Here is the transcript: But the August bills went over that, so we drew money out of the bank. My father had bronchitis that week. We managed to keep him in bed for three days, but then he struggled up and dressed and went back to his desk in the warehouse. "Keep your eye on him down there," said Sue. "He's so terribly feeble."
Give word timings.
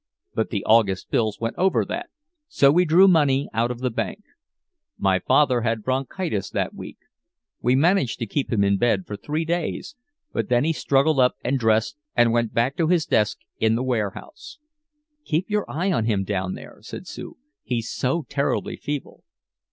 But 0.33 0.49
the 0.49 0.65
August 0.65 1.11
bills 1.11 1.39
went 1.39 1.53
over 1.59 1.85
that, 1.85 2.09
so 2.47 2.71
we 2.71 2.85
drew 2.85 3.07
money 3.07 3.47
out 3.53 3.69
of 3.69 3.81
the 3.81 3.91
bank. 3.91 4.23
My 4.97 5.19
father 5.19 5.61
had 5.61 5.83
bronchitis 5.83 6.49
that 6.49 6.73
week. 6.73 6.97
We 7.61 7.75
managed 7.75 8.17
to 8.17 8.25
keep 8.25 8.51
him 8.51 8.63
in 8.63 8.77
bed 8.77 9.05
for 9.05 9.15
three 9.15 9.45
days, 9.45 9.95
but 10.33 10.49
then 10.49 10.63
he 10.63 10.73
struggled 10.73 11.19
up 11.19 11.35
and 11.43 11.59
dressed 11.59 11.97
and 12.15 12.31
went 12.33 12.51
back 12.51 12.75
to 12.77 12.87
his 12.87 13.05
desk 13.05 13.41
in 13.59 13.75
the 13.75 13.83
warehouse. 13.83 14.57
"Keep 15.23 15.51
your 15.51 15.69
eye 15.69 15.91
on 15.91 16.05
him 16.05 16.23
down 16.23 16.55
there," 16.55 16.79
said 16.81 17.05
Sue. 17.05 17.37
"He's 17.61 17.91
so 17.91 18.25
terribly 18.27 18.77
feeble." 18.77 19.23